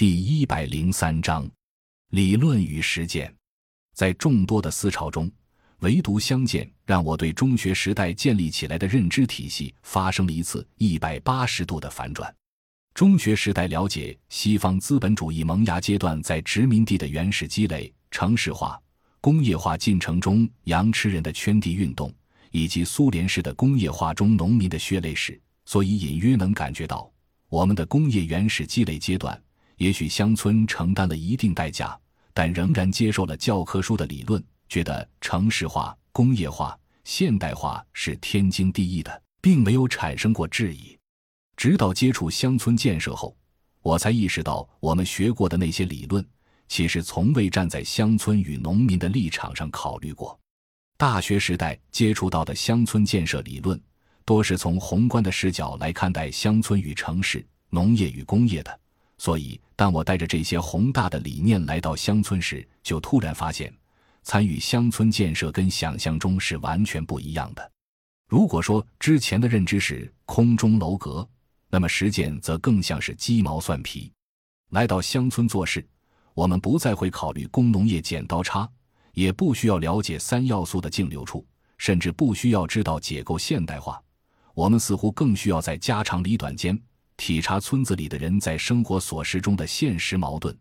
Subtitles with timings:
[0.00, 1.46] 第一百零三章，
[2.12, 3.30] 理论与实践。
[3.94, 5.30] 在众多的思潮中，
[5.80, 12.34] 唯独相见让我对中学时代建立起来的认知体系发生了一次一百八十度的反转。
[12.94, 18.80] 中学时代了解西方资本主义萌芽阶段在殖民地的原始积累、城市化、
[19.20, 22.10] 工业化进程中羊吃人的圈地运动，
[22.52, 27.12] 以及苏联式的工业化中农民的血泪史，所以隐约能感觉到，
[27.50, 29.38] 我们的工业原始积累阶段，
[29.80, 31.98] 也许乡村承担了一定代价，
[32.34, 40.98] 但仍然接受了教科书的理论，觉得城市化、工业化、现代化是天经地义的，并没有产生过质疑。
[41.56, 43.34] 直到接触乡村建设后，
[43.80, 46.22] 我才意识到，我们学过的那些理论，
[46.68, 50.38] 其实从未站在乡村与农民的立场上考虑过。
[50.98, 53.80] 大学时代接触到的乡村建设理论，
[54.26, 58.78] 多是从宏观的视角来看待乡村与城市、农业与工业的。
[59.16, 63.74] 所以，当我带着这些宏大的理念来到乡村时，就突然发现，
[64.22, 67.72] 参与乡村建设跟想象中是完全不一样的。
[68.28, 71.26] 如果说之前的认知是空中楼阁，
[71.70, 74.12] 那么实践则更像是鸡毛蒜皮。
[74.72, 75.82] 来到乡村做事，
[76.34, 78.68] 我们不再会考虑工农业剪刀差，
[79.14, 81.42] 也不需要了解三要素的净流处，
[81.78, 83.98] 甚至不需要知道解构现代化。
[84.52, 86.78] 我们似乎更需要在家长里短间
[87.20, 90.58] 体察村子里的人在生活琐事中的现实矛盾。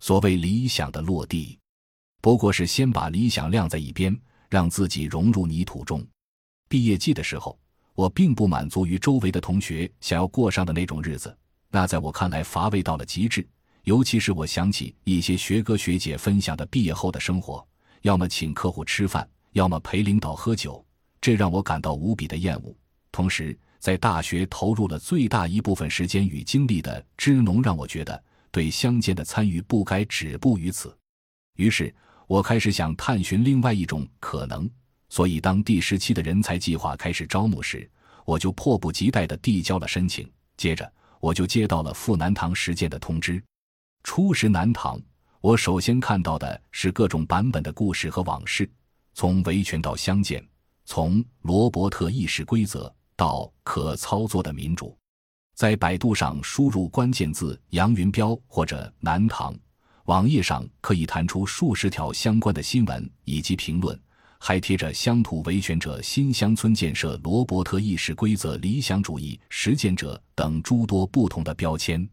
[0.00, 1.56] 所谓理想的落地，
[2.20, 4.14] 不过是先把理想晾在一边，
[4.50, 6.04] 让自己融入泥土中。
[6.68, 7.56] 毕业季的时候。
[7.94, 11.36] 我并不满足于周围的同学想要过上的那种日子，
[11.70, 13.46] 那在我看来乏味到了极致。
[13.84, 17.64] 尤其是我想起一些学哥学姐分享的毕业后的生活，
[18.00, 20.82] 要么请客户吃饭，要么陪领导喝酒，
[21.20, 22.74] 这让我感到无比的厌恶。
[23.12, 30.96] 同时，在大学投入了最大一部分时间与精力的支农，让我觉得对乡间的参与不该止步于此。
[31.56, 31.92] 于是，
[32.28, 34.70] 我开始想探寻另外一种可能。
[35.08, 37.90] 所以，当第十期的人才计划开始招募时，
[38.24, 40.30] 我就迫不及待地递交了申请。
[40.56, 43.42] 接着，我就接到了赴南唐实践的通知。
[44.04, 44.96] 初识南唐，
[45.40, 48.70] 我首先看到的是各种版本的故事和往事，
[49.12, 50.40] 从维权到相见，
[50.84, 54.98] 从罗伯特议事规则到可操作的民主。
[55.54, 59.54] 在百度上输入关键字“杨云彪”或者“南唐”，
[60.06, 63.96] 网页上可以弹出数十条相关的新闻以及评论。
[64.40, 72.04] 还贴着“乡土维权者”“新乡村建设”“罗伯特议事规则”“理想主义实践者”等诸多不同的标签。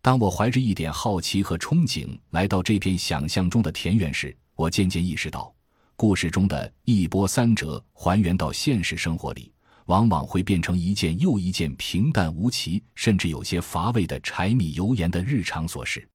[0.00, 5.52] 当我怀着一点好奇和憧憬来到这片想象中的田园时，我渐渐意识到，
[5.96, 9.50] 故事中的一波三折还原到现实生活里，
[9.86, 16.08] 往往会变成一件又一件平淡无奇，甚至有些乏味的柴米油盐的日常琐事。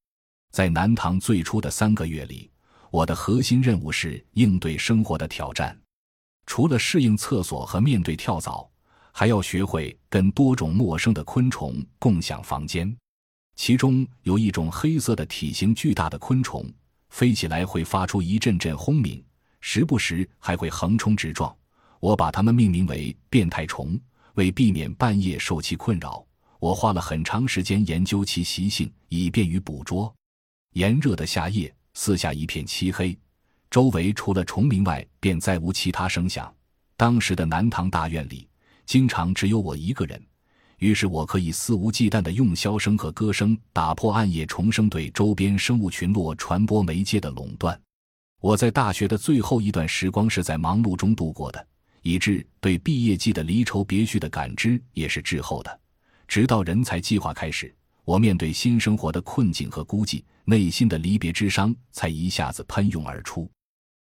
[0.52, 2.50] 在南唐最初的三个月里。
[2.92, 5.80] 我的核心任务是应对生活的挑战，
[6.48, 8.68] 除了适应厕所和面对跳蚤，
[9.12, 12.92] 还要学会跟多种陌生的昆虫共享房间。
[13.56, 16.66] 其中有一种黑色的、体型巨大的昆虫，
[17.10, 19.24] 飞起来会发出一阵阵轰鸣，
[19.62, 21.56] 时不时还会横冲直撞。
[22.00, 24.00] 我把它们命名为“变态虫”，
[24.36, 26.26] 为避免半夜受其困扰，
[26.60, 30.14] 我花了很长时间研究其习性，以便于捕捉。
[30.74, 31.74] 炎热的夏夜。
[31.96, 33.18] 四下一片漆黑，
[33.70, 36.54] 周围除了虫鸣外，便再无其他声响。
[36.96, 38.48] 当时的南唐大院里，
[38.86, 40.22] 经常只有我一个人，
[40.78, 47.78] 于是我可以肆无忌惮地用箫声和歌声打破暗夜虫声对周边生物群落传播媒介的垄断。
[48.40, 51.68] 我在大学的最后一段时光是在忙碌中度过的，
[52.02, 55.80] 以致对毕业季的离愁别绪的感知也是滞后的。
[56.28, 57.74] 直到人才计划开始。
[58.06, 63.48] 我面对新生活的困境和孤寂，内心的离别之伤才一下子喷涌而出。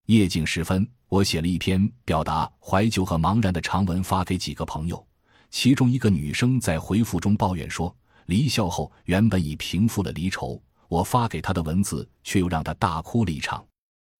[0.06, 5.04] 夜静时分，我写了一篇表达怀旧和茫然的长文，发给几个朋友。
[5.50, 7.92] 其中一个女生在回复中抱怨说
[8.26, 13.66] ：“离校后原本已平复了离愁，我发给她的文字却又让她大哭了一场。”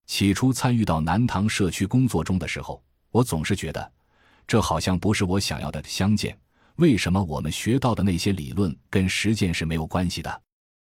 [0.06, 3.92] 起初参与到南塘社区工作中的时候，我总是觉得，
[4.46, 6.36] 这好像不是我想要的相见。
[6.76, 10.42] 为什么我们学到的那些理论跟实践是没有关系的？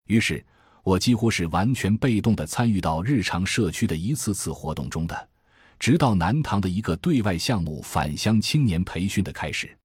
[0.08, 0.46] 于是，
[0.84, 5.30] 我几乎是完全被动的参与到日常社区的一次次活动中的，
[5.78, 9.78] 直到南唐的一个对外项目——返乡青年培训的开始。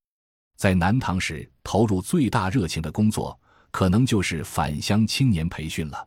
[0.56, 3.38] 在南唐时，投入最大热情的工作，
[3.70, 6.06] 可能就是返乡青年培训了。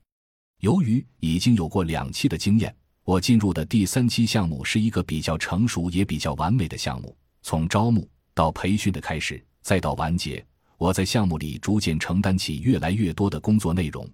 [0.60, 2.74] 由于已经有过两期的经验，
[3.12, 7.14] 我进入的第三期项目是一个比较成熟也比较完美的项目。
[7.42, 9.44] 从招募到培训的开始。
[9.62, 10.44] 再到完结，
[10.78, 14.10] 我在项目里逐渐承担起越来越多的工作内容，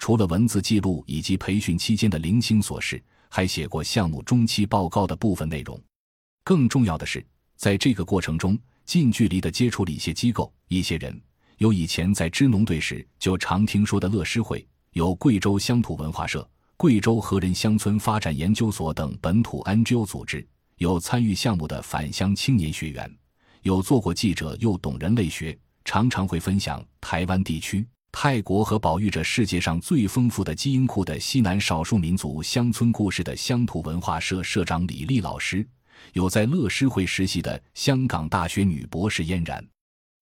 [0.00, 5.80] 除了文字记录以及培训期间的零星琐事，还写过项目中期报告的部分内容。
[6.42, 7.24] 更重要的是，
[7.54, 11.18] 在这个过程中，近距离的接触了一些机构、一些人，
[11.58, 16.46] 有以前在支农队时就常听说的乐师会，有贵州乡土文化社、
[16.80, 20.48] 贵州和人乡村发展研究所等本土 NGO 组织，
[20.78, 23.18] 有参与项目的返乡青年学员，
[23.60, 25.54] 有做过记者又懂人类学，
[25.84, 27.86] 常常会分享台湾地区。
[28.12, 35.68] 泰国和保育着世界上最丰富的基因库的西南少数民族乡村故事的乡土文化社社长李丽老师，
[36.14, 39.62] 有在乐施会实习的香港大学女博士嫣然，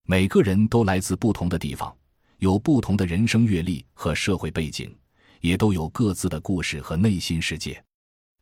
[0.06, 1.96] 每个人都来自不同的地方，
[2.38, 4.92] 有不同的人生阅历和社会背景，
[5.40, 7.82] 也都有各自的故事和内心世界。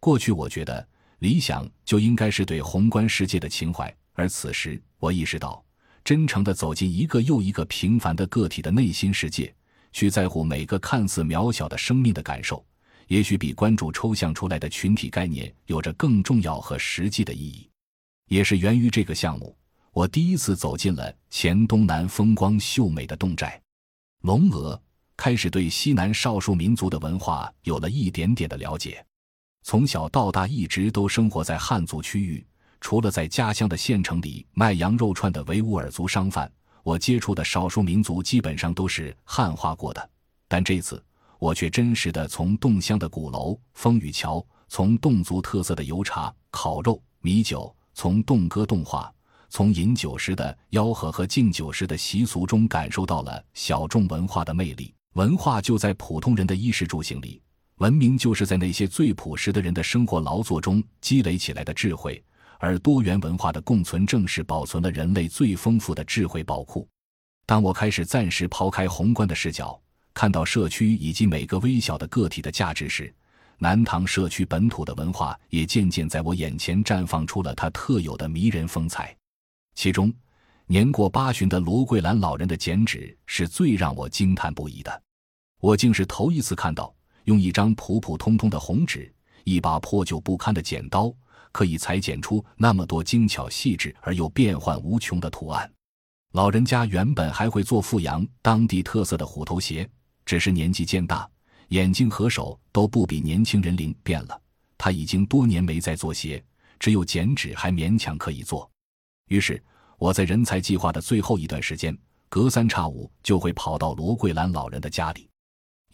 [0.01, 0.87] 过去我觉得
[1.19, 5.63] 理想就应该是对宏观世界的情怀，而此时我意识到。
[6.05, 9.53] 真诚地走进一个又一个平凡的个体的内心世界，
[9.91, 12.65] 去在乎每个看似渺小的生命的感受，
[13.09, 17.69] 也许比关注抽象出来的群体概念有着更重要和实际的意义。
[18.29, 19.57] 也是源于这个项目，
[19.91, 23.61] 我第一次走进了黔东南风光秀美的侗寨
[24.23, 24.81] 龙鹅，
[25.17, 29.05] 开始对西南少数民族的文化有了一点点的了解。
[29.63, 32.47] 从小到大，一直都生活在汉族区域。
[32.81, 36.51] 除了在家乡的县城里卖羊肉串的维吾尔族商贩，
[36.85, 40.11] 我接触的少数民族基本上都是汉化过的。
[40.47, 41.03] 但这次，
[41.41, 49.13] 我却真实的从侗乡的鼓楼、风雨桥，从侗族特色的油茶、烤肉、米酒，从侗歌侗话，
[49.49, 54.95] 从饮酒时的吆喝和敬酒时的习俗中，感受到了小众文化的魅力。
[55.17, 57.41] 文化就在普通人的衣食住行里，
[57.77, 62.23] 文明就是在那些最朴实的人的生活劳作中积累起来的智慧。
[62.59, 66.87] 而多元文化的共存，正是保存了人类最丰富的智慧宝库。
[67.47, 69.81] 当我开始暂时抛开宏观的视角，
[70.13, 73.11] 看到社区以及每个微小的个体的价值时，
[73.57, 79.17] 南塘社区本土的文化也渐渐在我眼前绽放出了它特有的迷人风采。
[79.75, 80.13] 其中，
[80.67, 85.03] 年过八旬的罗桂兰老人的剪纸是最让我惊叹不已的。
[85.67, 91.13] 我竟是头一次看到用一张普普通通的红纸，一把破旧不堪的剪刀。
[91.51, 95.69] 可以裁剪出那么多精巧细致而又变幻无穷的图案。
[96.35, 99.89] 老人家原本还会做富阳当地特色的虎头鞋，
[100.25, 101.29] 只是年纪渐大，
[101.71, 104.41] 眼睛和手都不比年轻人灵便了。
[104.79, 106.41] 他已经多年没再做鞋，
[106.79, 108.71] 只有剪纸还勉强可以做。
[109.31, 109.61] 于是
[109.99, 111.97] 我在人才计划的最后一段时间，
[112.29, 115.29] 隔三差五就会跑到罗桂兰老人的家里，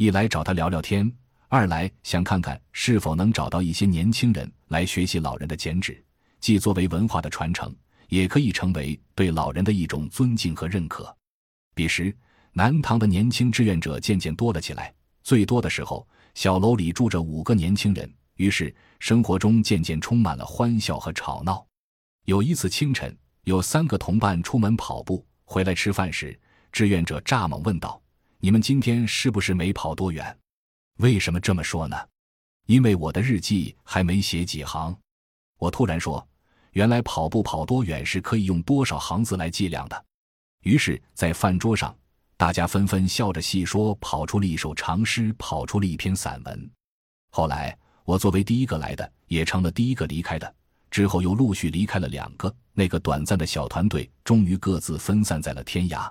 [0.02, 1.10] 一来找他聊聊天。
[1.46, 6.02] 二来想看看是否能找到一些年轻人来学习老人的剪纸，
[6.40, 7.72] 既作为文化的传承，
[8.08, 11.16] 也可以成为对老人的一种尊敬和认可。
[11.72, 12.12] 彼时，
[12.52, 21.64] 南唐的年轻志愿者渐渐多了起来，最多的时候，小楼里住着五个年轻人，于是生活中渐渐充满了欢笑和吵闹。
[22.25, 26.37] 有一次清晨，有三个同伴出门跑步回来吃饭时，
[26.72, 28.02] 志愿者蚱蜢问道
[28.44, 30.36] ：“你们今天是不是没跑多远？”
[30.98, 31.96] 为什么这么说呢？
[32.66, 34.96] 因为我的日记还没写几行。
[35.58, 36.26] 我突然说
[36.74, 40.04] ：“原来跑步跑多远是可以用多少行字来计量的。”
[40.64, 41.96] 于是，在饭桌上，
[42.36, 46.70] 大家纷纷笑着细说，跑出了一首长诗，跑出了一篇散文。
[47.30, 50.52] 后来，我作为第一个来的，也成了第一个离开的。
[50.90, 56.10] 之后又陆续离开了两个，那个短暂的小团队终于各自分散在了天涯。